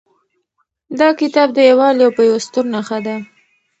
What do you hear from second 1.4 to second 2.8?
د یووالي او پیوستون